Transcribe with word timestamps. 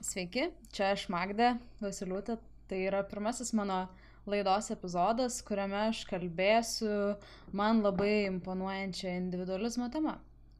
Sveiki, 0.00 0.46
čia 0.72 0.94
aš 0.94 1.10
Magda 1.12 1.58
Vasiliūtė. 1.82 2.38
Tai 2.70 2.76
yra 2.86 3.02
pirmasis 3.04 3.50
mano 3.52 3.82
laidos 4.30 4.70
epizodas, 4.72 5.40
kuriame 5.44 5.76
aš 5.90 6.06
kalbėsiu 6.08 7.18
man 7.52 7.82
labai 7.84 8.30
imponuojančią 8.30 9.12
individualizmo 9.18 9.90
temą. 9.92 10.14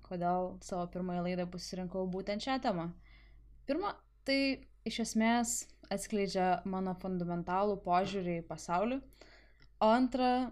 Kodėl 0.04 0.50
savo 0.66 0.84
pirmąją 0.92 1.22
laidą 1.24 1.46
pasirinkau 1.54 2.04
būtent 2.12 2.45
šią 2.45 2.58
temą. 2.66 2.90
Pirma, 3.64 3.95
tai 4.29 4.61
iš 4.84 5.00
esmės 5.06 5.54
atskleidžia 5.88 6.50
mano 6.68 6.92
fundamentalų 7.00 7.78
požiūrį 7.86 8.36
į 8.42 8.46
pasaulį. 8.50 9.00
O 9.80 9.88
antra, 9.88 10.50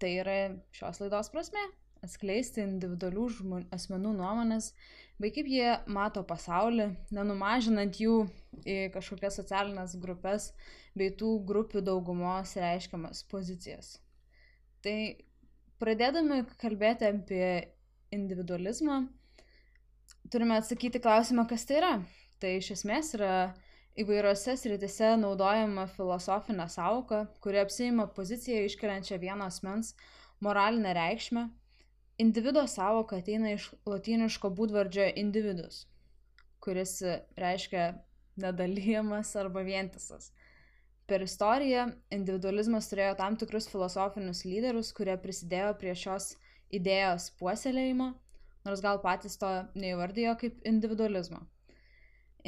tai 0.00 0.14
yra 0.22 0.38
šios 0.72 1.04
laidos 1.04 1.28
prasme- 1.34 1.68
atskleisti 2.02 2.62
individualių 2.64 3.28
žmonių, 3.36 3.68
asmenų 3.74 4.12
nuomonės 4.18 4.72
bei 5.22 5.30
kaip 5.34 5.46
jie 5.46 5.68
mato 5.86 6.24
pasaulį, 6.26 6.88
nenumažinant 7.14 7.98
jų 8.02 8.24
į 8.66 8.78
kažkokias 8.94 9.38
socialinės 9.38 9.94
grupės 10.02 10.50
bei 10.98 11.12
tų 11.14 11.36
grupių 11.46 11.82
daugumos 11.86 12.56
reiškiamas 12.58 13.22
pozicijas. 13.30 13.94
Tai 14.82 14.96
pradėdami 15.82 16.42
kalbėti 16.58 17.06
apie 17.06 17.46
individualizmą, 18.12 19.04
turime 20.32 20.58
atsakyti 20.58 21.00
klausimą, 21.02 21.46
kas 21.48 21.68
tai 21.68 21.78
yra. 21.78 21.92
Tai 22.42 22.56
iš 22.58 22.72
esmės 22.74 23.14
yra 23.14 23.52
įvairiose 24.02 24.56
sritise 24.58 25.14
naudojama 25.20 25.86
filosofinė 25.94 26.66
sauka, 26.72 27.28
kuri 27.44 27.62
apsima 27.62 28.08
poziciją 28.16 28.66
iškeliančią 28.66 29.20
vieno 29.22 29.46
asmens 29.46 29.94
moralinę 30.42 30.96
reikšmę 30.98 31.46
individo 32.22 32.62
sąvoka 32.68 33.18
ateina 33.22 33.52
iš 33.56 33.68
lotyniško 33.88 34.50
būdvardžio 34.58 35.08
individus, 35.24 35.86
kuris 36.62 37.00
reiškia 37.44 37.86
nedalijamas 38.42 39.34
arba 39.36 39.64
vientisas. 39.66 40.30
Per 41.10 41.24
istoriją 41.24 41.88
individualizmas 42.14 42.88
turėjo 42.88 43.16
tam 43.18 43.36
tikrus 43.36 43.66
filosofinius 43.68 44.44
lyderius, 44.46 44.92
kurie 44.96 45.16
prisidėjo 45.24 45.72
prie 45.80 45.94
šios 45.98 46.36
idėjos 46.72 47.32
puoselėjimo, 47.40 48.12
nors 48.64 48.84
gal 48.84 49.02
patys 49.02 49.36
to 49.40 49.50
neįvardijo 49.74 50.36
kaip 50.40 50.62
individualizmo. 50.68 51.42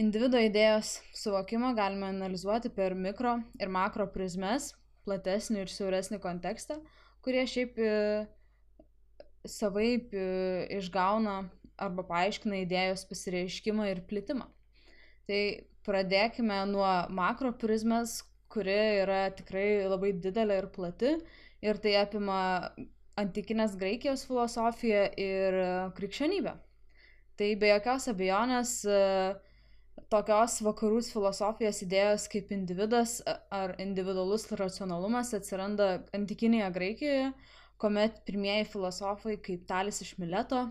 Individuo 0.00 0.40
idėjos 0.42 0.96
suvokimą 1.14 1.74
galime 1.76 2.08
analizuoti 2.10 2.70
per 2.78 2.94
mikro 2.98 3.36
ir 3.62 3.70
makro 3.74 4.06
prizmes, 4.14 4.72
platesnį 5.06 5.66
ir 5.66 5.70
siauresnį 5.70 6.18
kontekstą, 6.22 6.80
kurie 7.22 7.44
šiaip 7.50 7.78
savaip 9.48 10.14
e, 10.14 10.24
išgauna 10.78 11.44
arba 11.80 12.04
paaiškina 12.08 12.62
idėjos 12.64 13.04
pasireiškimą 13.10 13.88
ir 13.90 14.02
plitimą. 14.08 14.46
Tai 15.28 15.40
pradėkime 15.84 16.60
nuo 16.70 16.88
makro 17.12 17.52
prizmės, 17.60 18.22
kuri 18.52 18.76
yra 19.02 19.28
tikrai 19.34 19.86
labai 19.90 20.12
didelė 20.24 20.60
ir 20.62 20.68
plati 20.72 21.16
ir 21.64 21.80
tai 21.82 21.96
apima 21.98 22.38
antikinės 23.20 23.74
Graikijos 23.78 24.24
filosofiją 24.28 25.08
ir 25.20 25.58
krikščionybę. 25.96 26.54
Tai 27.38 27.48
be 27.58 27.70
jokios 27.72 28.06
abejonės 28.12 28.72
e, 28.86 29.00
tokios 30.12 30.60
vakarų 30.62 31.00
filosofijos 31.08 31.80
idėjos 31.86 32.28
kaip 32.30 32.52
individas 32.54 33.18
ar 33.50 33.74
individualus 33.82 34.46
racionalumas 34.54 35.32
atsiranda 35.34 36.04
antikinėje 36.14 36.70
Graikijoje, 36.76 37.32
kuomet 37.80 38.20
pirmieji 38.26 38.66
filosofai 38.72 39.36
kaip 39.42 39.66
Talis 39.68 40.00
iš 40.04 40.14
Mileto, 40.18 40.68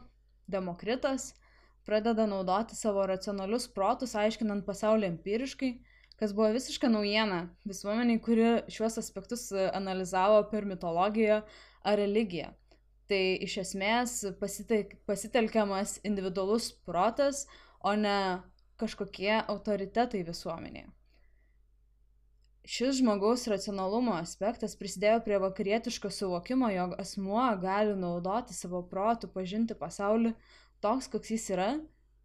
Demokritas 0.47 1.33
pradeda 1.87 2.25
naudoti 2.27 2.75
savo 2.75 3.05
racionalius 3.07 3.67
protus, 3.75 4.15
aiškinant 4.15 4.65
pasaulį 4.67 5.09
empiriškai, 5.11 5.71
kas 6.19 6.33
buvo 6.35 6.49
visiška 6.55 6.89
naujiena 6.91 7.43
visuomeniai, 7.67 8.21
kuri 8.23 8.49
šiuos 8.71 8.99
aspektus 9.01 9.49
analizavo 9.73 10.41
per 10.51 10.67
mitologiją 10.69 11.41
ar 11.83 11.99
religiją. 11.99 12.53
Tai 13.11 13.21
iš 13.45 13.57
esmės 13.65 14.17
pasitelkiamas 14.39 15.97
individualus 16.07 16.71
protas, 16.87 17.45
o 17.83 17.95
ne 17.99 18.17
kažkokie 18.79 19.35
autoritetai 19.51 20.23
visuomenėje 20.27 20.87
šis 22.63 22.99
žmogaus 23.01 23.43
racionalumo 23.51 24.15
aspektas 24.15 24.75
prisidėjo 24.79 25.19
prie 25.25 25.39
vakarietiško 25.43 26.11
suvokimo, 26.11 26.69
jog 26.71 26.95
asmuo 27.01 27.45
gali 27.61 27.95
naudoti 27.99 28.55
savo 28.55 28.83
protų 28.87 29.29
pažinti 29.33 29.75
pasaulį 29.75 30.33
toks, 30.83 31.09
koks 31.11 31.33
jis 31.35 31.49
yra, 31.55 31.69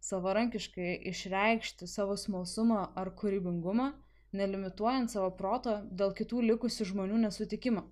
savarankiškai 0.03 0.95
išreikšti 1.11 1.87
savo 1.87 2.15
smalsumą 2.17 2.85
ar 2.95 3.11
kūrybingumą, 3.19 3.91
nelimituojant 4.31 5.11
savo 5.11 5.31
proto 5.35 5.79
dėl 5.91 6.13
kitų 6.15 6.43
likusių 6.53 6.87
žmonių 6.93 7.23
nesutikimo. 7.25 7.83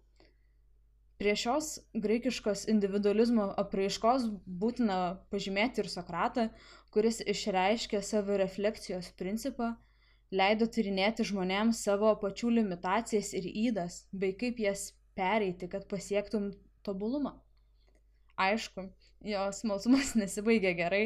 Prie 1.18 1.34
šios 1.34 1.80
graikiškos 1.98 2.68
individualizmo 2.70 3.48
apraiškos 3.58 4.28
būtina 4.46 5.18
pažymėti 5.34 5.82
ir 5.82 5.90
Sokratą, 5.90 6.52
kuris 6.94 7.24
išreiškė 7.26 8.04
savirefleksijos 8.06 9.10
principą 9.18 9.74
leido 10.32 10.68
tyrinėti 10.68 11.26
žmonėms 11.28 11.82
savo 11.88 12.14
pačių 12.22 12.52
limitacijas 12.60 13.34
ir 13.38 13.48
įdas, 13.48 14.06
bei 14.12 14.36
kaip 14.36 14.60
jas 14.60 14.92
pereiti, 15.18 15.70
kad 15.72 15.88
pasiektum 15.90 16.52
tobulumą. 16.84 17.34
Aišku, 18.38 18.88
jo 19.26 19.48
smalsumas 19.56 20.14
nesibaigė 20.22 20.74
gerai, 20.78 21.04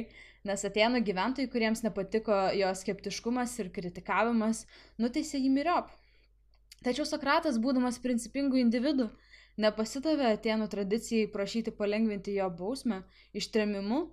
nes 0.47 0.65
atėnų 0.67 1.03
gyventojai, 1.07 1.49
kuriems 1.51 1.83
nepatiko 1.85 2.37
jo 2.57 2.71
skeptiškumas 2.75 3.57
ir 3.61 3.71
kritikavimas, 3.73 4.65
nuteisė 4.99 5.39
jį 5.39 5.51
miriop. 5.53 5.91
Tačiau 6.81 7.05
Sokratas, 7.05 7.59
būdamas 7.61 8.01
principingų 8.01 8.57
individų, 8.63 9.11
nepasidavė 9.61 10.31
atėnų 10.33 10.67
tradicijai 10.71 11.29
prašyti 11.29 11.73
palengvinti 11.77 12.33
jo 12.39 12.47
bausmę 12.49 13.03
ištremimu 13.37 14.07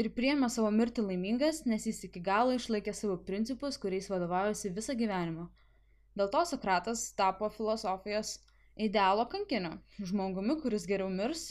ir 0.00 0.10
priėmė 0.16 0.48
savo 0.52 0.70
mirtį 0.74 1.04
laimingas, 1.06 1.64
nes 1.68 1.86
jis 1.88 2.04
iki 2.08 2.22
galo 2.24 2.56
išlaikė 2.56 2.94
savo 2.96 3.16
principus, 3.30 3.78
kuriais 3.80 4.08
vadovavosi 4.12 4.72
visą 4.76 4.96
gyvenimą. 4.98 5.48
Dėl 6.18 6.30
to 6.32 6.44
Sokratas 6.48 7.04
tapo 7.18 7.50
filosofijos 7.54 8.38
idealo 8.80 9.26
kankiniu, 9.30 9.76
žmogumi, 10.10 10.56
kuris 10.62 10.86
geriau 10.88 11.10
mirs, 11.12 11.50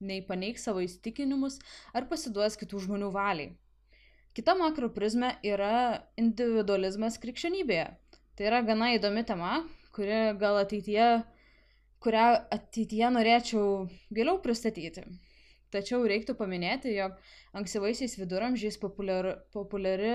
nei 0.00 0.22
paneigs 0.24 0.64
savo 0.68 0.82
įsitikinimus 0.84 1.58
ar 1.96 2.06
pasiduos 2.10 2.56
kitų 2.60 2.84
žmonių 2.86 3.10
valiai. 3.14 3.54
Kita 4.38 4.54
makro 4.54 4.90
prizmė 4.94 5.32
yra 5.42 6.04
individualizmas 6.20 7.18
krikščionybėje. 7.18 7.88
Tai 8.38 8.46
yra 8.46 8.60
gana 8.62 8.92
įdomi 8.94 9.24
tema, 9.26 9.64
kuri 9.96 10.18
gal 10.38 10.60
ateityje, 10.60 11.08
kurią 12.04 12.26
ateityje 12.54 13.08
norėčiau 13.16 13.64
giliau 14.14 14.38
pristatyti. 14.44 15.02
Tačiau 15.74 16.06
reiktų 16.08 16.32
paminėti, 16.38 16.94
jog 16.96 17.18
ankstyvaisiais 17.58 18.14
viduramžiais 18.16 18.78
populiari, 18.80 19.34
populiari 19.52 20.12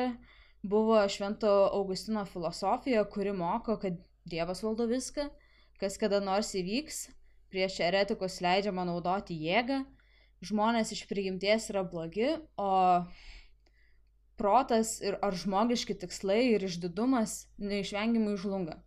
buvo 0.66 0.98
Švento 1.12 1.52
Augustino 1.70 2.24
filosofija, 2.26 3.04
kuri 3.06 3.36
moko, 3.38 3.78
kad 3.78 4.00
Dievas 4.26 4.64
valdo 4.64 4.88
viską, 4.90 5.28
kas 5.82 6.00
kada 6.02 6.22
nors 6.24 6.54
įvyks, 6.56 7.04
prieš 7.54 7.82
eretikus 7.86 8.40
leidžiama 8.42 8.86
naudoti 8.88 9.36
jėgą, 9.38 9.84
žmonės 10.44 10.94
iš 10.96 11.04
prigimties 11.10 11.70
yra 11.70 11.84
blogi, 11.86 12.32
o 12.58 13.04
protas 14.40 14.96
ir 15.06 15.20
ar 15.22 15.38
žmogiški 15.38 16.00
tikslai 16.02 16.56
ir 16.56 16.66
išdidumas 16.66 17.44
neišvengiamai 17.62 18.40
žlunga. 18.42 18.80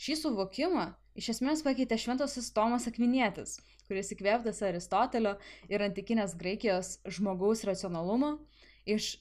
Šį 0.00 0.16
suvokimą 0.22 0.86
iš 1.16 1.30
esmės 1.36 1.62
pakeitė 1.64 1.98
šventasis 2.00 2.52
Tomas 2.56 2.86
Akvinėtis, 2.90 3.56
kuris 3.88 4.12
įkvėptas 4.12 4.60
Aristotelio 4.66 5.36
ir 5.72 5.84
antikinės 5.86 6.36
Graikijos 6.38 6.98
žmogaus 7.18 7.64
racionalumo, 7.68 8.36
iš 8.84 9.16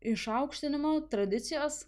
išaukštinimo 0.00 0.94
tradicijos, 1.10 1.84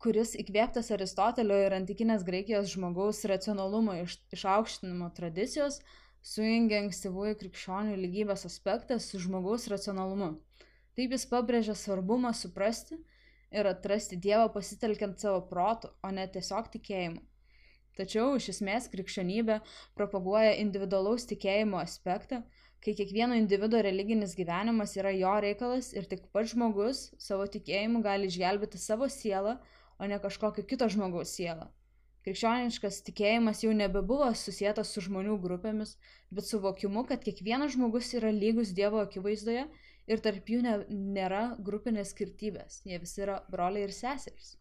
kuris 0.00 0.34
įkvėptas 0.40 0.90
Aristotelio 0.94 1.58
ir 1.66 1.76
antikinės 1.76 2.24
Graikijos 2.26 2.72
žmogaus 2.74 3.22
racionalumo 3.28 3.98
iš, 4.00 4.16
išaukštinimo 4.34 5.10
tradicijos, 5.16 5.80
sujungia 6.22 6.80
ankstyvųjų 6.84 7.36
krikščionių 7.42 7.96
lygybės 8.00 8.46
aspektą 8.48 8.98
su 9.00 9.20
žmogaus 9.22 9.68
racionalumu. 9.72 10.34
Taip 10.96 11.14
jis 11.14 11.26
pabrėžia 11.30 11.76
svarbumą 11.78 12.32
suprasti 12.36 12.98
ir 13.50 13.66
atrasti 13.66 14.18
Dievą 14.20 14.50
pasitelkiant 14.54 15.20
savo 15.20 15.42
protų, 15.52 15.92
o 16.04 16.10
ne 16.14 16.26
tiesiog 16.28 16.68
tikėjimu. 16.74 17.22
Tačiau 17.98 18.36
iš 18.38 18.50
esmės 18.54 18.86
krikščionybė 18.92 19.58
propaguoja 19.98 20.52
individualaus 20.62 21.26
tikėjimo 21.30 21.80
aspektą, 21.82 22.42
kai 22.84 22.94
kiekvieno 22.96 23.36
individuo 23.36 23.80
religinis 23.84 24.36
gyvenimas 24.38 24.94
yra 25.00 25.10
jo 25.16 25.32
reikalas 25.44 25.90
ir 25.96 26.06
tik 26.12 26.28
pats 26.34 26.54
žmogus 26.54 27.02
savo 27.18 27.48
tikėjimu 27.56 28.00
gali 28.06 28.30
išgelbėti 28.30 28.80
savo 28.80 29.10
sielą, 29.12 29.58
o 30.00 30.08
ne 30.08 30.20
kažkokio 30.22 30.64
kito 30.70 30.88
žmogaus 30.94 31.34
sielą. 31.36 31.68
Krikščioniškas 32.24 33.00
tikėjimas 33.04 33.62
jau 33.64 33.72
nebebuvo 33.76 34.26
susijęs 34.36 34.88
su 34.92 35.04
žmonių 35.06 35.38
grupėmis, 35.44 35.94
bet 36.30 36.48
suvokimu, 36.48 37.06
kad 37.08 37.22
kiekvienas 37.24 37.74
žmogus 37.76 38.12
yra 38.18 38.32
lygus 38.36 38.74
Dievo 38.76 39.00
akivaizdoje 39.02 39.66
ir 40.12 40.24
tarp 40.24 40.52
jų 40.52 40.60
ne, 40.66 40.74
nėra 41.16 41.44
grupinės 41.68 42.12
skirtybės, 42.14 42.82
jie 42.88 43.00
visi 43.00 43.24
yra 43.24 43.38
broliai 43.52 43.86
ir 43.88 43.96
seserys. 43.96 44.54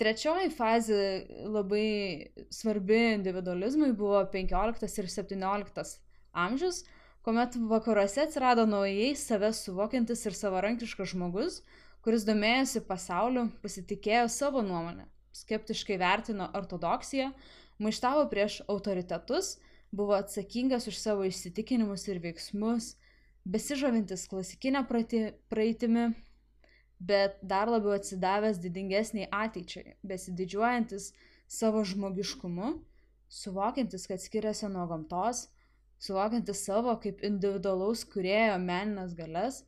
Trečioji 0.00 0.50
fazė 0.50 1.02
labai 1.46 2.32
svarbi 2.50 2.98
individualizmui 3.12 3.92
buvo 3.94 4.24
15 4.32 4.98
ir 4.98 5.10
17 5.12 5.92
amžius, 6.34 6.80
kuomet 7.22 7.54
vakaruose 7.70 8.24
atsirado 8.24 8.64
naujai 8.66 9.12
save 9.16 9.52
suvokiantis 9.54 10.26
ir 10.26 10.34
savarankiškas 10.34 11.12
žmogus, 11.14 11.60
kuris 12.02 12.26
domėjosi 12.26 12.82
pasauliu, 12.88 13.46
pasitikėjo 13.62 14.26
savo 14.34 14.64
nuomonę, 14.66 15.06
skeptiškai 15.32 16.00
vertino 16.02 16.50
ortodoksiją, 16.58 17.30
maištavo 17.78 18.26
prieš 18.34 18.60
autoritetus, 18.66 19.54
buvo 19.94 20.18
atsakingas 20.18 20.90
už 20.90 20.98
savo 20.98 21.24
įsitikinimus 21.30 22.08
ir 22.10 22.18
veiksmus, 22.24 22.96
besižavintis 23.46 24.26
klasikinę 24.28 24.82
praeitimi, 24.90 26.10
bet 26.98 27.38
dar 27.42 27.68
labiau 27.68 27.96
atsidavęs 27.98 28.60
didingesniai 28.62 29.28
ateičiai, 29.32 29.96
besididžiuojantis 30.06 31.10
savo 31.48 31.84
žmogiškumu, 31.84 32.72
suvokiantis, 33.28 34.06
kad 34.06 34.22
skiriasi 34.22 34.70
nuo 34.72 34.86
gamtos, 34.90 35.48
suvokiantis 35.98 36.64
savo 36.66 36.94
kaip 37.02 37.22
individualaus 37.26 38.04
kurėjo 38.14 38.58
meninės 38.62 39.14
galias, 39.18 39.62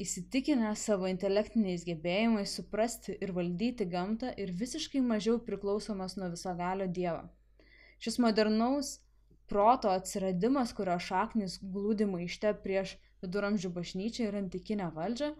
įsitikinęs 0.00 0.82
savo 0.88 1.06
intelektiniais 1.06 1.84
gebėjimais 1.86 2.56
suprasti 2.58 3.14
ir 3.22 3.32
valdyti 3.36 3.86
gamtą 3.86 4.32
ir 4.42 4.50
visiškai 4.62 5.02
mažiau 5.04 5.38
priklausomas 5.38 6.16
nuo 6.18 6.32
visagalio 6.32 6.88
Dievo. 6.90 7.22
Šis 8.02 8.18
modernaus 8.18 8.98
proto 9.48 9.92
atsiradimas, 9.94 10.72
kurio 10.74 10.98
šaknis 10.98 11.60
glūdi 11.62 12.08
maište 12.10 12.50
prieš 12.64 12.96
viduramžių 13.22 13.70
bažnyčią 13.76 14.28
ir 14.28 14.38
antikinę 14.40 14.90
valdžią, 14.96 15.30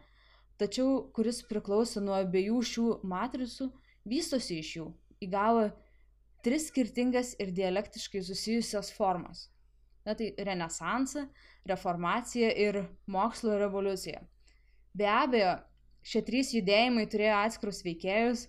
tačiau 0.60 1.06
kuris 1.16 1.42
priklauso 1.48 2.02
nuo 2.04 2.14
abiejų 2.18 2.60
šių 2.70 2.86
matricų, 3.10 3.70
vystosi 4.08 4.60
iš 4.60 4.70
jų, 4.78 4.86
įgavo 5.26 5.68
tris 6.44 6.68
skirtingas 6.68 7.34
ir 7.40 7.52
dialektiškai 7.56 8.22
susijusias 8.22 8.92
formas. 8.92 9.48
Na 10.04 10.12
tai 10.12 10.34
renesansą, 10.36 11.24
reformaciją 11.64 12.50
ir 12.60 12.82
mokslo 13.08 13.56
revoliuciją. 13.58 14.20
Be 14.94 15.08
abejo, 15.08 15.54
šie 16.04 16.20
trys 16.26 16.52
judėjimai 16.52 17.06
turėjo 17.08 17.38
atskirus 17.40 17.80
veikėjus, 17.86 18.44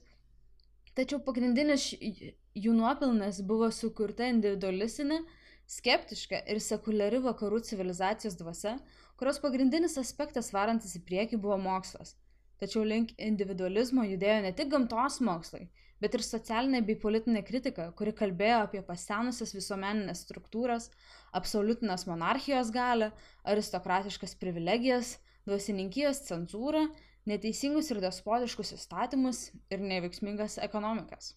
tačiau 0.98 1.22
pagrindinis 1.24 1.94
jų 1.96 2.76
nuopilnas 2.76 3.40
buvo 3.48 3.72
sukurta 3.72 4.28
individualistinė, 4.34 5.22
skeptiška 5.66 6.44
ir 6.52 6.60
sekuliari 6.62 7.24
vakarų 7.24 7.64
civilizacijos 7.66 8.36
dvasia, 8.38 8.76
kurios 9.20 9.40
pagrindinis 9.44 9.98
aspektas 10.02 10.52
varantis 10.56 10.96
į 11.00 11.04
priekį 11.08 11.40
buvo 11.42 11.58
mokslas. 11.62 12.16
Tačiau 12.62 12.86
link 12.88 13.12
individualizmo 13.20 14.06
judėjo 14.08 14.38
ne 14.46 14.52
tik 14.56 14.70
gamtos 14.72 15.20
mokslai, 15.28 15.66
bet 16.00 16.16
ir 16.16 16.24
socialinė 16.24 16.82
bei 16.88 16.96
politinė 17.00 17.42
kritika, 17.48 17.90
kuri 18.00 18.14
kalbėjo 18.16 18.62
apie 18.64 18.82
pasenusias 18.88 19.52
visuomeninės 19.56 20.24
struktūras, 20.24 20.90
absoliutinės 21.36 22.08
monarchijos 22.08 22.72
galę, 22.76 23.12
aristokratiškas 23.44 24.38
privilegijas, 24.40 25.18
dvasininkijos 25.50 26.24
cenzūrą, 26.30 26.86
neteisingus 27.30 27.92
ir 27.92 28.02
despotiškus 28.04 28.76
įstatymus 28.78 29.50
ir 29.74 29.84
neveiksmingas 29.84 30.60
ekonomikas. 30.64 31.34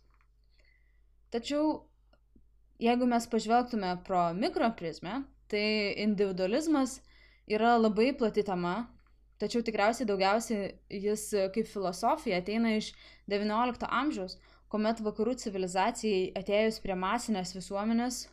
Tačiau, 1.35 1.89
jeigu 2.81 3.09
mes 3.11 3.27
pažvelgtume 3.29 3.97
pro 4.07 4.29
mikroprizmę, 4.37 5.23
tai 5.49 5.95
individualizmas 6.05 7.01
yra 7.49 7.77
labai 7.79 8.13
plati 8.17 8.45
tema, 8.45 8.89
tačiau 9.41 9.65
tikriausiai 9.65 10.07
daugiausiai 10.09 11.01
jis 11.05 11.25
kaip 11.55 11.69
filosofija 11.71 12.41
ateina 12.43 12.75
iš 12.77 12.93
XIX 13.31 13.89
amžiaus, 13.89 14.37
kuomet 14.69 15.01
vakarų 15.05 15.37
civilizacijai 15.41 16.29
atėjus 16.39 16.81
prie 16.85 16.97
masinės 16.99 17.55
visuomenės, 17.57 18.27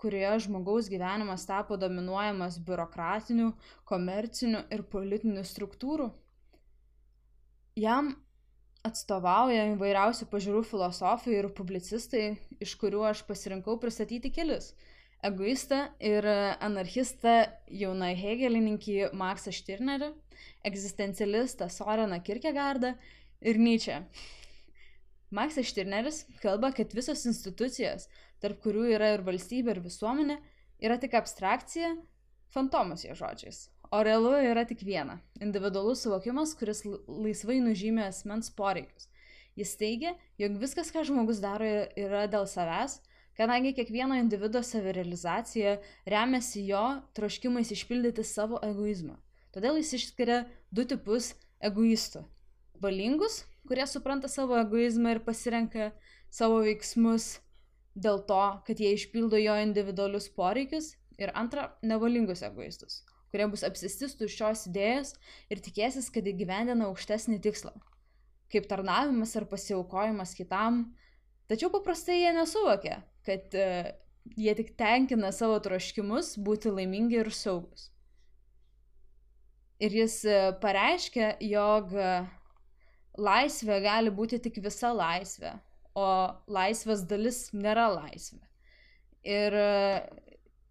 kurioje 0.00 0.46
žmogaus 0.46 0.88
gyvenimas 0.92 1.46
tapo 1.48 1.76
dominuojamas 1.80 2.58
biurokratinių, 2.64 3.52
komercinių 3.88 4.64
ir 4.72 4.84
politinių 4.92 5.44
struktūrų. 5.48 6.10
Jam 7.80 8.12
atstovauja 8.84 9.70
įvairiausių 9.72 10.28
pažiūrų 10.32 10.64
filosofai 10.68 11.38
ir 11.38 11.48
publicistai, 11.56 12.34
iš 12.60 12.76
kurių 12.80 13.06
aš 13.10 13.24
pasirinkau 13.28 13.78
pristatyti 13.80 14.32
kelis 14.32 14.74
egoistą 15.24 15.80
ir 16.04 16.26
anarchistą 16.62 17.34
jauną 17.72 18.12
hegelininkį 18.18 19.10
Maksą 19.16 19.52
Štirnerį, 19.54 20.12
egzistencialistą 20.68 21.68
Soreną 21.72 22.20
Kierkegaardą 22.24 22.94
ir 23.44 23.60
Nyčę. 23.60 24.02
Maksas 25.34 25.66
Štirneris 25.70 26.24
kalba, 26.42 26.70
kad 26.76 26.92
visos 26.94 27.24
institucijos, 27.26 28.08
tarp 28.42 28.60
kurių 28.62 28.84
yra 28.94 29.14
ir 29.16 29.24
valstybė, 29.26 29.74
ir 29.74 29.80
visuomenė, 29.84 30.36
yra 30.84 30.98
tik 31.00 31.16
abstrakcija, 31.18 31.94
fantomas 32.54 33.02
jo 33.06 33.16
žodžiais. 33.18 33.64
O 33.94 34.02
realu 34.06 34.34
yra 34.38 34.64
tik 34.66 34.84
viena- 34.86 35.20
individualus 35.46 36.04
suvokimas, 36.04 36.54
kuris 36.58 36.84
laisvai 36.84 37.60
nužymė 37.64 38.08
asmens 38.08 38.50
poreikius. 38.50 39.08
Jis 39.56 39.76
teigia, 39.78 40.14
jog 40.38 40.56
viskas, 40.58 40.90
ką 40.90 41.04
žmogus 41.06 41.40
daro, 41.40 41.66
yra 41.96 42.26
dėl 42.26 42.46
savęs, 42.50 43.00
kadangi 43.38 43.74
kiekvieno 43.76 44.18
individo 44.20 44.62
savirealizacija 44.62 45.78
remiasi 46.06 46.66
jo 46.68 46.84
troškimais 47.16 47.72
išpildyti 47.74 48.24
savo 48.24 48.60
egoizmą. 48.62 49.16
Todėl 49.54 49.78
jis 49.78 49.92
išskiria 49.98 50.44
du 50.74 50.84
tipus 50.90 51.32
egoistų. 51.62 52.24
Valingus, 52.82 53.44
kurie 53.68 53.86
supranta 53.86 54.28
savo 54.28 54.58
egoizmą 54.58 55.14
ir 55.14 55.22
pasirenka 55.26 55.92
savo 56.34 56.60
veiksmus 56.66 57.38
dėl 57.94 58.20
to, 58.28 58.42
kad 58.66 58.80
jie 58.82 58.92
išpildo 58.96 59.38
jo 59.38 59.54
individualius 59.62 60.28
poreikius. 60.34 60.94
Ir 61.14 61.30
antra, 61.38 61.68
nevalingus 61.86 62.42
egoistus, 62.42 63.04
kurie 63.30 63.46
bus 63.46 63.62
apsistis 63.62 64.16
tuščios 64.18 64.64
idėjos 64.66 65.12
ir 65.46 65.62
tikėsis, 65.62 66.08
kad 66.10 66.26
įgyvendina 66.26 66.88
aukštesnį 66.88 67.38
tikslą. 67.44 67.70
Kaip 68.50 68.66
tarnavimas 68.70 69.36
ar 69.38 69.46
pasiaukojimas 69.50 70.34
kitam. 70.34 70.88
Tačiau 71.50 71.70
paprastai 71.72 72.22
jie 72.22 72.30
nesuvokia, 72.36 73.00
kad 73.26 73.56
uh, 73.58 73.90
jie 74.36 74.54
tik 74.56 74.72
tenkina 74.80 75.32
savo 75.34 75.58
troškimus 75.64 76.34
būti 76.40 76.72
laimingi 76.72 77.20
ir 77.20 77.30
saugus. 77.34 77.90
Ir 79.82 79.92
jis 80.00 80.22
uh, 80.28 80.54
pareiškia, 80.62 81.34
jog 81.44 81.92
uh, 81.98 82.26
laisvė 83.20 83.80
gali 83.84 84.12
būti 84.14 84.40
tik 84.42 84.62
visa 84.64 84.92
laisvė, 84.94 85.54
o 85.94 86.08
laisvės 86.50 87.04
dalis 87.08 87.46
nėra 87.54 87.90
laisvė. 87.92 88.40
Ir 89.24 89.54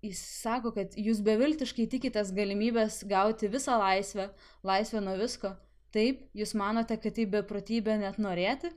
jis 0.03 0.19
sako, 0.43 0.73
kad 0.75 0.95
jūs 0.99 1.21
beviltiškai 1.25 1.87
tikitės 1.89 2.33
galimybės 2.35 3.01
gauti 3.09 3.49
visą 3.51 3.77
laisvę, 3.79 4.27
laisvę 4.67 5.01
nuo 5.03 5.15
visko. 5.19 5.53
Taip, 5.93 6.25
jūs 6.35 6.55
manote, 6.57 6.97
kad 6.97 7.15
tai 7.15 7.25
beprotybė 7.29 7.99
net 8.01 8.17
norėti, 8.21 8.71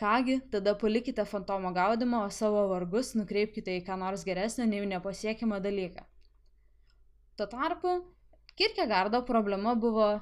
Kągi, 0.00 0.40
tada 0.52 0.74
palikite 0.74 1.24
fantomo 1.24 1.72
gaudimą, 1.72 2.24
o 2.24 2.30
savo 2.30 2.66
vargus 2.68 3.14
nukreipkite 3.16 3.78
į 3.78 3.84
ką 3.86 3.96
nors 4.02 4.26
geresnio 4.28 4.66
nei 4.68 4.84
nepasiekimą 4.90 5.60
dalyką. 5.64 6.04
Tuo 7.36 7.46
tarpu, 7.46 7.94
Kirkegardo 8.56 9.22
problema 9.24 9.74
buvo 9.74 10.08
e, 10.16 10.20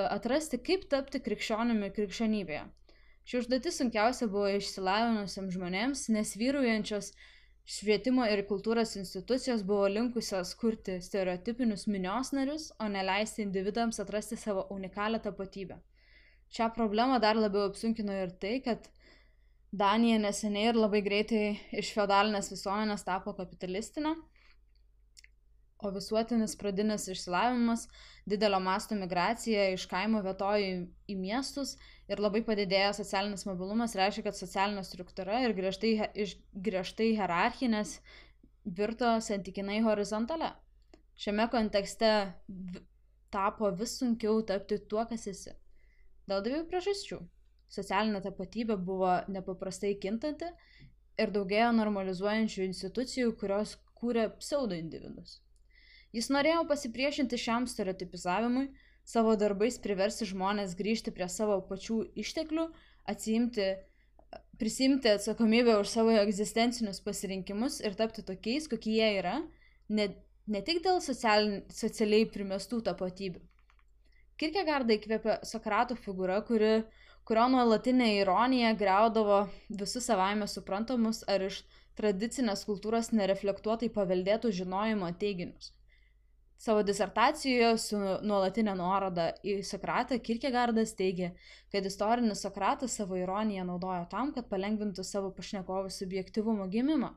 atrasti, 0.00 0.60
kaip 0.68 0.84
tapti 0.92 1.20
krikščionimi 1.24 1.90
krikščionybėje. 1.96 2.62
Ši 3.28 3.40
užduotis 3.42 3.80
sunkiausia 3.80 4.28
buvo 4.32 4.48
išsilavinusiams 4.56 5.56
žmonėms, 5.56 6.04
nes 6.12 6.30
vyraujančios 6.40 7.10
švietimo 7.68 8.24
ir 8.32 8.44
kultūros 8.48 8.94
institucijos 9.00 9.64
buvo 9.68 9.88
linkusios 9.92 10.54
kurti 10.60 10.96
stereotipinius 11.04 11.84
minios 11.92 12.32
narius, 12.36 12.70
o 12.80 12.88
neleisti 12.92 13.44
individams 13.44 14.00
atrasti 14.04 14.40
savo 14.40 14.64
unikalią 14.76 15.20
tapatybę. 15.28 15.76
Šią 16.56 16.70
problemą 16.76 17.20
dar 17.20 17.36
labiau 17.36 17.68
apsunkino 17.68 18.16
ir 18.22 18.32
tai, 18.40 18.54
kad 18.64 18.88
Danija 19.70 20.16
neseniai 20.18 20.70
ir 20.70 20.78
labai 20.80 21.02
greitai 21.04 21.58
iš 21.76 21.90
feodalinės 21.92 22.48
visuomenės 22.48 23.04
tapo 23.04 23.34
kapitalistinė, 23.36 24.14
o 25.84 25.90
visuotinis 25.92 26.56
pradinis 26.58 27.04
išsilavinimas, 27.12 27.84
didelio 28.26 28.62
masto 28.64 28.96
migracija 28.96 29.68
iš 29.74 29.84
kaimo 29.90 30.22
vietojų 30.24 30.72
į 31.12 31.18
miestus 31.20 31.76
ir 32.08 32.24
labai 32.24 32.40
padidėjęs 32.48 33.02
socialinis 33.02 33.44
mobilumas 33.46 33.94
reiškia, 33.98 34.24
kad 34.30 34.40
socialinė 34.40 34.86
struktūra 34.88 35.44
ir 35.44 35.54
griežtai, 35.54 35.92
iš 36.16 36.38
griežtai 36.54 37.12
hierarchinės 37.20 37.98
virto 38.64 39.18
santykinai 39.20 39.82
horizontale. 39.84 40.54
Šiame 41.20 41.44
kontekste 41.52 42.14
tapo 43.28 43.68
vis 43.76 43.98
sunkiau 44.00 44.40
tapti 44.48 44.80
tuo, 44.80 45.04
kas 45.04 45.28
esi. 45.28 45.52
Dėl 46.28 46.40
dviejų 46.46 46.70
priežasčių 46.72 47.26
socialinė 47.72 48.22
tapatybė 48.24 48.78
buvo 48.80 49.18
nepaprastai 49.28 49.94
kintanti 50.00 50.48
ir 51.18 51.32
daugėjo 51.34 51.70
normalizuojančių 51.76 52.64
institucijų, 52.68 53.34
kurios 53.40 53.76
kūrė 53.98 54.28
pseudo 54.38 54.78
individus. 54.78 55.40
Jis 56.14 56.30
norėjo 56.32 56.62
pasipriešinti 56.70 57.36
šiam 57.40 57.66
stereotipizavimui, 57.68 58.68
savo 59.08 59.34
darbais 59.40 59.76
priversti 59.82 60.28
žmonės 60.28 60.76
grįžti 60.78 61.12
prie 61.16 61.28
savo 61.32 61.58
pačių 61.68 61.98
išteklių, 62.22 62.68
atsiimti, 63.08 63.68
prisimti 64.60 65.12
atsakomybę 65.12 65.76
už 65.82 65.92
savo 65.92 66.14
egzistencinius 66.22 67.02
pasirinkimus 67.04 67.80
ir 67.84 67.96
tapti 67.98 68.24
tokiais, 68.24 68.68
kokie 68.70 68.96
jie 68.96 69.10
yra, 69.20 69.36
ne, 69.88 70.10
ne 70.46 70.64
tik 70.64 70.82
dėl 70.84 71.02
socialiai 71.04 72.28
primestų 72.32 72.82
tapatybių. 72.88 73.44
Kirkegardą 74.38 74.94
įkvėpė 74.94 75.40
Sokrato 75.48 75.96
figūra, 75.98 76.38
kuri 76.46 76.84
kurio 77.28 77.48
nuolatinė 77.52 78.12
ironija 78.22 78.70
greudavo 78.80 79.42
visus 79.80 80.06
savaime 80.08 80.46
suprantamus 80.48 81.20
ar 81.28 81.44
iš 81.50 81.58
tradicinės 81.98 82.62
kultūros 82.64 83.10
nereflektuotai 83.12 83.90
paveldėtų 83.92 84.52
žinojimo 84.60 85.10
teiginius. 85.20 85.74
Savo 86.58 86.82
disertacijoje 86.82 87.74
su 87.78 87.98
nuolatinė 88.00 88.72
nuoroda 88.80 89.28
į 89.46 89.60
Sokratą 89.66 90.16
Kirkegardas 90.18 90.96
teigia, 90.98 91.28
kad 91.70 91.86
istorinis 91.86 92.42
Sokratas 92.42 92.96
savo 92.98 93.18
ironiją 93.20 93.66
naudojo 93.68 94.08
tam, 94.10 94.32
kad 94.34 94.48
palengvintų 94.50 95.04
savo 95.06 95.30
pašnekovų 95.36 95.92
subjektivumo 95.94 96.66
gimimą. 96.72 97.12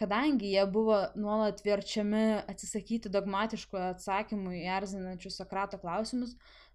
Kadangi 0.00 0.50
jie 0.50 0.64
buvo 0.66 0.96
nuolat 1.14 1.60
verčiami 1.62 2.24
atsisakyti 2.50 3.12
dogmatiškų 3.14 3.78
atsakymų 3.92 4.56
į 4.58 4.64
erzinančius 4.80 5.38
Sokrato 5.38 5.78
klausimus, 5.78 6.34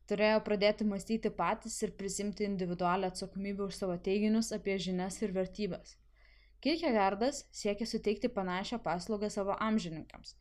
turėjo 0.10 0.42
pradėti 0.46 0.88
mąstyti 0.90 1.32
patys 1.38 1.78
ir 1.86 1.96
prisimti 1.98 2.46
individualią 2.48 3.12
atsakomybę 3.14 3.68
už 3.70 3.80
savo 3.80 3.98
teiginius 4.10 4.52
apie 4.56 4.78
žinias 4.82 5.22
ir 5.22 5.34
vertybės. 5.36 5.96
Kierkegaardas 6.60 7.46
siekė 7.56 7.88
suteikti 7.88 8.32
panašią 8.36 8.82
paslaugą 8.84 9.30
savo 9.32 9.56
amžininkams. 9.64 10.36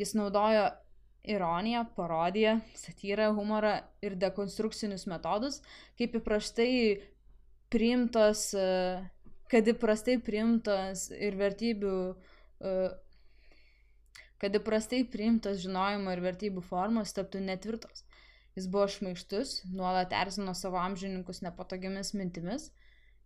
Jis 0.00 0.16
naudojo 0.18 0.64
ironiją, 1.24 1.84
parodiją, 1.96 2.56
satyrą, 2.74 3.30
humorą 3.36 3.76
ir 4.02 4.16
dekonstrukcinius 4.16 5.06
metodus, 5.10 5.60
kaip 5.98 6.16
įprastai 6.18 6.72
priimtos, 7.70 8.48
kad 9.52 9.70
įprastai 9.74 10.16
priimtos 10.24 11.10
ir 11.14 11.36
vertybių, 11.38 11.96
kad 14.40 14.56
įprastai 14.56 15.04
priimtos 15.12 15.60
žinojimo 15.66 16.16
ir 16.16 16.24
vertybių 16.24 16.64
formos 16.64 17.12
taptų 17.16 17.44
netvirtos. 17.44 18.06
Jis 18.58 18.66
buvo 18.70 18.86
šmaikštus, 18.90 19.60
nuolat 19.70 20.12
erzino 20.16 20.54
savo 20.58 20.80
amžininkus 20.82 21.42
nepatogiamis 21.46 22.14
mintimis. 22.18 22.70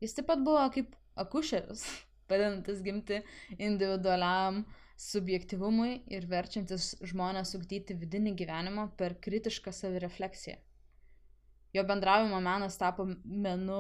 Jis 0.05 0.17
taip 0.17 0.29
pat 0.29 0.43
buvo 0.45 0.65
kaip 0.75 0.93
akušeris, 1.21 1.85
padedantis 2.29 2.83
gimti 2.85 3.23
individualiam 3.57 4.65
subjektivumui 5.01 5.97
ir 6.13 6.29
verčiantis 6.31 6.93
žmonės 7.03 7.57
ugdyti 7.59 7.97
vidinį 7.99 8.37
gyvenimą 8.39 8.91
per 8.99 9.17
kritišką 9.27 9.73
savirefleksiją. 9.75 10.61
Jo 11.75 11.83
bendravimo 11.83 12.39
menas 12.41 12.77
tapo 12.79 13.07
menu 13.25 13.79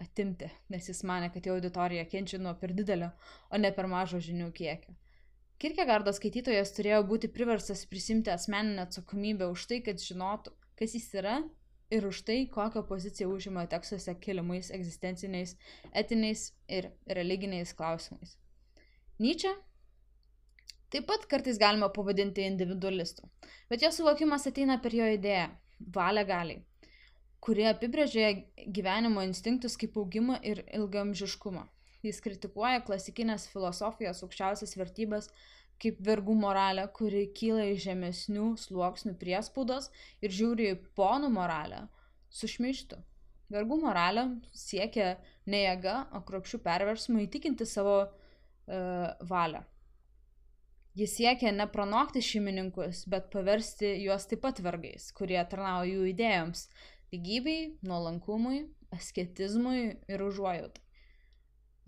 atimti, 0.00 0.48
nes 0.72 0.88
jis 0.88 1.02
mane, 1.04 1.28
kad 1.34 1.44
jo 1.44 1.58
auditorija 1.58 2.06
kenčia 2.08 2.40
nuo 2.40 2.54
per 2.60 2.72
didelio, 2.72 3.10
o 3.50 3.60
ne 3.60 3.70
per 3.76 3.88
mažo 3.90 4.20
žinių 4.24 4.48
kiekio. 4.56 4.94
Kirkegardo 5.60 6.12
skaitytojas 6.16 6.72
turėjo 6.76 7.02
būti 7.10 7.28
priverstas 7.34 7.84
prisimti 7.90 8.32
asmeninę 8.32 8.86
atsakomybę 8.88 9.50
už 9.52 9.66
tai, 9.70 9.82
kad 9.84 10.00
žinotų, 10.00 10.54
kas 10.78 10.94
jis 10.96 11.10
yra 11.20 11.36
ir 11.90 12.06
už 12.06 12.22
tai, 12.26 12.38
kokią 12.50 12.82
poziciją 12.88 13.28
užima 13.34 13.66
tekstuose 13.70 14.14
keliamais 14.20 14.70
egzistenciniais, 14.74 15.56
etiniais 15.92 16.52
ir 16.68 16.90
religiniais 17.06 17.74
klausimais. 17.76 18.36
Nyčia 19.20 19.52
taip 20.90 21.06
pat 21.10 21.26
kartais 21.30 21.58
galima 21.58 21.88
pavadinti 21.92 22.46
individualistu, 22.46 23.28
bet 23.70 23.82
jo 23.82 23.90
suvokimas 23.94 24.46
ateina 24.50 24.78
per 24.82 24.94
jo 24.94 25.06
idėją- 25.16 25.48
valią 25.98 26.24
galiai, 26.26 26.64
kurie 27.40 27.66
apibrėžia 27.70 28.32
gyvenimo 28.78 29.22
instinktus 29.22 29.76
kaip 29.76 29.96
augimą 29.96 30.40
ir 30.42 30.64
ilgamžiškumą. 30.78 31.68
Jis 32.04 32.20
kritikuoja 32.20 32.82
klasikinės 32.84 33.48
filosofijos 33.48 34.22
aukščiausias 34.22 34.76
vertybės 34.76 35.30
kaip 35.82 35.98
vergų 36.04 36.34
moralę, 36.38 36.86
kuri 36.96 37.26
kyla 37.36 37.66
iš 37.72 37.88
žemesnių 37.88 38.52
sluoksnių 38.60 39.16
priespaudos 39.20 39.90
ir 40.24 40.34
žiūri 40.34 40.70
į 40.72 40.78
ponų 40.98 41.32
moralę 41.34 41.84
su 42.30 42.50
šmeištu. 42.50 43.00
Vergų 43.52 43.78
moralė 43.82 44.24
siekia 44.56 45.14
ne 45.46 45.64
jėga, 45.66 45.98
o 46.16 46.22
kropšių 46.26 46.60
perversmų 46.64 47.26
įtikinti 47.26 47.66
savo 47.68 47.98
uh, 48.06 49.10
valią. 49.28 49.62
Jis 50.94 51.16
siekia 51.18 51.50
ne 51.50 51.66
pranokti 51.70 52.22
šeimininkus, 52.22 53.02
bet 53.10 53.26
paversti 53.32 53.96
juos 54.04 54.28
taip 54.30 54.44
pat 54.44 54.62
vergais, 54.62 55.10
kurie 55.16 55.40
tarnauja 55.50 55.90
jų 55.90 56.06
idėjoms- 56.12 56.68
lygybei, 57.14 57.74
nuolankumui, 57.82 58.64
asketizmui 58.94 59.82
ir 60.08 60.22
užuojautai. 60.22 60.83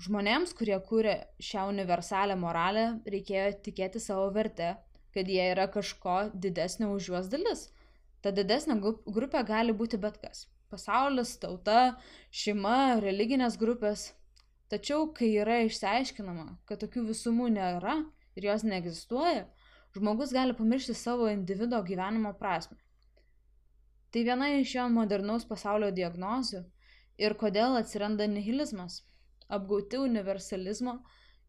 Žmonėms, 0.05 0.51
kurie 0.53 0.77
kūrė 0.85 1.13
šią 1.41 1.63
universalią 1.71 2.35
moralę, 2.37 2.83
reikėjo 3.13 3.47
tikėti 3.65 4.03
savo 4.05 4.27
vertę, 4.35 4.75
kad 5.17 5.31
jie 5.33 5.47
yra 5.55 5.65
kažko 5.73 6.17
didesnio 6.47 6.91
už 6.93 7.09
juos 7.11 7.31
dalis. 7.33 7.63
Ta 8.21 8.33
didesnė 8.37 8.77
grupė 8.83 9.41
gali 9.49 9.73
būti 9.79 9.97
bet 10.03 10.19
kas- 10.21 10.43
pasaulis, 10.73 11.33
tauta, 11.41 11.97
šeima, 12.43 13.01
religinės 13.07 13.57
grupės. 13.63 14.13
Tačiau, 14.69 15.09
kai 15.17 15.31
yra 15.41 15.63
išsiaiškinama, 15.65 16.47
kad 16.69 16.85
tokių 16.85 17.07
visumų 17.15 17.49
nėra 17.57 17.97
ir 18.37 18.51
jos 18.51 18.69
neegzistuoja, 18.69 19.47
žmogus 19.97 20.37
gali 20.37 20.53
pamiršti 20.61 20.95
savo 21.07 21.33
individuo 21.33 21.81
gyvenimo 21.89 22.37
prasme. 22.37 22.77
Tai 24.13 24.29
viena 24.29 24.53
iš 24.61 24.75
jo 24.77 24.89
modernaus 25.01 25.49
pasaulio 25.49 25.91
diagnozių 25.91 26.65
ir 27.17 27.41
kodėl 27.41 27.81
atsiranda 27.81 28.27
nihilizmas 28.27 29.01
apgauti 29.49 30.01
universalizmo 30.03 30.99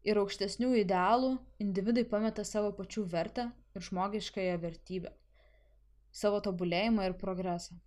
ir 0.06 0.20
aukštesnių 0.20 0.74
idealų, 0.82 1.34
individai 1.62 2.04
pameta 2.08 2.44
savo 2.46 2.70
pačių 2.76 3.04
vertę 3.12 3.48
ir 3.74 3.84
žmogiškąją 3.88 4.58
vertybę, 4.62 5.12
savo 6.12 6.40
tobulėjimą 6.44 7.08
ir 7.08 7.16
progresą. 7.20 7.78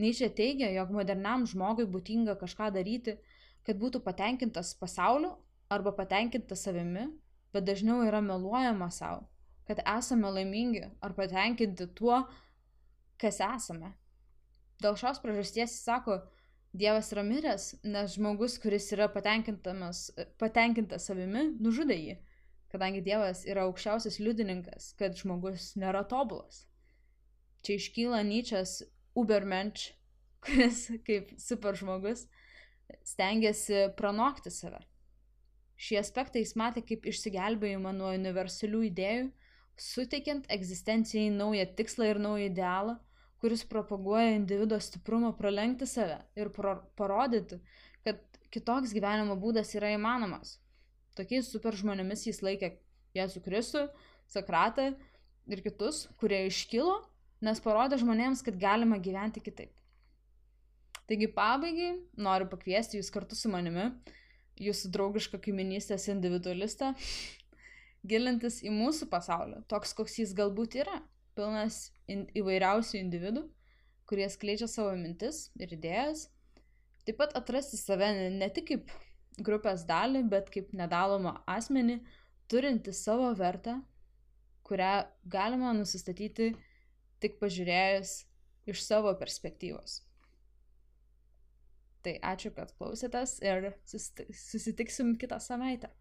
Nyčia 0.00 0.30
teigia, 0.32 0.70
jog 0.72 0.92
moderniam 0.94 1.44
žmogui 1.48 1.84
būtinga 1.88 2.36
kažką 2.40 2.70
daryti, 2.72 3.18
kad 3.66 3.78
būtų 3.80 4.00
patenkintas 4.04 4.72
pasauliu 4.80 5.34
arba 5.72 5.92
patenkintas 5.96 6.64
savimi, 6.64 7.08
bet 7.52 7.66
dažniau 7.68 8.00
yra 8.06 8.22
meluojama 8.24 8.88
savo, 8.90 9.26
kad 9.68 9.82
esame 9.84 10.30
laimingi 10.32 10.86
ar 11.04 11.12
patenkinti 11.16 11.88
tuo, 11.98 12.22
kas 13.20 13.40
esame. 13.44 13.92
Dėl 14.82 14.96
šios 14.98 15.20
priežasties 15.22 15.70
jis 15.70 15.84
sako, 15.84 16.18
Dievas 16.72 17.10
yra 17.12 17.22
miręs, 17.26 17.64
nes 17.84 18.14
žmogus, 18.16 18.56
kuris 18.60 18.86
yra 18.96 19.08
patenkintas 19.12 21.04
savimi, 21.04 21.42
nužudė 21.60 21.98
jį, 21.98 22.14
kadangi 22.72 23.02
Dievas 23.04 23.42
yra 23.44 23.66
aukščiausias 23.68 24.16
liudininkas, 24.24 24.92
kad 24.96 25.18
žmogus 25.18 25.74
nėra 25.76 26.00
tobulas. 26.08 26.62
Čia 27.62 27.76
iškyla 27.76 28.22
Nyčias 28.24 28.78
Ubermensch, 29.14 29.92
kuris 30.44 30.86
kaip 31.04 31.34
super 31.38 31.76
žmogus 31.76 32.24
stengiasi 33.04 33.90
pranokti 33.98 34.50
save. 34.50 34.80
Šį 35.82 35.98
aspektą 36.00 36.40
jis 36.40 36.56
matė 36.56 36.82
kaip 36.86 37.04
išsigelbėjimą 37.10 37.92
nuo 37.96 38.10
universalių 38.16 38.82
idėjų, 38.88 39.30
suteikiant 39.76 40.48
egzistencijai 40.52 41.30
naują 41.34 41.66
tikslą 41.76 42.12
ir 42.12 42.20
naują 42.22 42.48
idealą, 42.48 42.96
kuris 43.42 43.64
propaguoja 43.66 44.36
individo 44.36 44.78
stiprumą 44.78 45.32
pralenkti 45.34 45.86
save 45.90 46.20
ir 46.38 46.52
pro 46.54 46.76
parodyti, 46.94 47.58
kad 48.06 48.20
kitoks 48.54 48.94
gyvenimo 48.94 49.34
būdas 49.34 49.74
yra 49.74 49.90
įmanomas. 49.96 50.60
Tokiais 51.18 51.50
super 51.50 51.74
žmonėmis 51.74 52.22
jis 52.28 52.38
laikė 52.46 52.76
Jėzų 53.18 53.42
Kristų, 53.44 53.82
Sakratą 54.30 54.92
ir 55.50 55.62
kitus, 55.64 56.06
kurie 56.22 56.44
iškilo, 56.46 57.00
nes 57.42 57.58
parodė 57.60 57.98
žmonėms, 58.00 58.44
kad 58.46 58.56
galima 58.62 59.00
gyventi 59.02 59.42
kitaip. 59.42 59.74
Taigi 61.10 61.26
pabaigai 61.34 61.96
noriu 62.14 62.46
pakviesti 62.48 63.00
jūs 63.00 63.10
kartu 63.12 63.36
su 63.36 63.50
manimi, 63.50 63.90
jūsų 64.62 64.92
draugišką 64.94 65.42
kaiminystės 65.42 66.06
individualistą, 66.14 66.94
gilintis 68.06 68.62
į 68.62 68.70
mūsų 68.70 69.10
pasaulį, 69.10 69.64
toks 69.66 69.98
koks 69.98 70.20
jis 70.22 70.36
galbūt 70.38 70.78
yra 70.78 71.02
pilnas 71.36 71.86
in, 72.10 72.26
įvairiausių 72.38 72.98
individų, 73.00 73.46
kurie 74.08 74.28
skleidžia 74.32 74.68
savo 74.70 74.92
mintis 74.98 75.46
ir 75.60 75.72
idėjas. 75.76 76.26
Taip 77.06 77.18
pat 77.18 77.34
atrasti 77.38 77.78
save 77.80 78.10
ne, 78.36 78.48
tik 78.54 78.68
kaip 78.70 78.92
grupės 79.42 79.86
dalį, 79.88 80.26
bet 80.30 80.50
kaip 80.54 80.74
nedalomą 80.76 81.38
asmenį, 81.50 82.00
turinti 82.52 82.92
savo 82.94 83.30
vertę, 83.38 83.78
kurią 84.66 84.92
galima 85.32 85.72
nusistatyti 85.76 86.52
tik 87.22 87.38
pažiūrėjus 87.40 88.14
iš 88.70 88.82
savo 88.84 89.12
perspektyvos. 89.18 90.00
Tai 92.02 92.16
ačiū, 92.32 92.50
kad 92.54 92.72
klausėtės 92.78 93.36
ir 93.46 93.70
susitiksim 93.86 95.14
kitą 95.22 95.38
savaitę. 95.42 95.92